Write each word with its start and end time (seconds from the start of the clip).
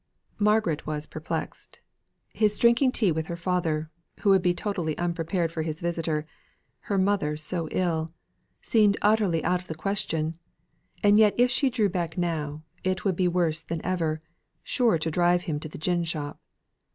Margaret 0.39 0.87
was 0.87 1.05
perplexed; 1.05 1.79
his 2.33 2.57
drinking 2.57 2.91
tea 2.93 3.11
with 3.11 3.27
her 3.27 3.35
father, 3.35 3.91
who 4.21 4.31
would 4.31 4.41
be 4.41 4.51
totally 4.51 4.97
unprepared 4.97 5.51
for 5.51 5.61
his 5.61 5.79
visitor 5.79 6.25
her 6.89 6.97
mother 6.97 7.37
so 7.37 7.67
ill 7.69 8.11
seemed 8.63 8.97
utterly 9.03 9.43
out 9.43 9.61
of 9.61 9.67
the 9.67 9.75
question; 9.75 10.39
and 11.03 11.19
yet, 11.19 11.35
if 11.37 11.51
she 11.51 11.69
drew 11.69 11.87
back 11.87 12.17
now, 12.17 12.63
it 12.83 13.05
would 13.05 13.15
be 13.15 13.27
worse 13.27 13.61
than 13.61 13.79
ever 13.85 14.19
sure 14.63 14.97
to 14.97 15.11
drive 15.11 15.43
him 15.43 15.59
to 15.59 15.69
the 15.69 15.77
gin 15.77 16.03
shop. 16.03 16.41